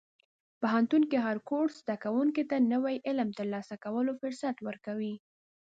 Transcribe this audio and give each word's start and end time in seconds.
پوهنتون 0.59 1.03
کې 1.11 1.17
هر 1.25 1.37
کورس 1.49 1.73
زده 1.83 1.95
کوونکي 2.03 2.43
ته 2.49 2.55
د 2.61 2.67
نوي 2.73 2.95
علم 3.07 3.29
ترلاسه 3.39 3.75
کولو 3.85 4.11
فرصت 4.21 4.55
ورکوي. 4.67 5.15